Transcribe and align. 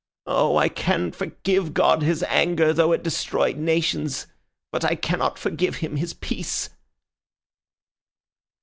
Oh, 0.25 0.57
I 0.57 0.67
can 0.67 1.11
forgive 1.11 1.75
God 1.75 2.01
His 2.01 2.23
anger, 2.23 2.73
though 2.73 2.91
it 2.91 3.03
destroyed 3.03 3.57
nations; 3.57 4.25
but 4.71 4.83
I 4.83 4.95
cannot 4.95 5.37
forgive 5.37 5.75
Him 5.75 5.97
His 5.97 6.15
peace." 6.15 6.71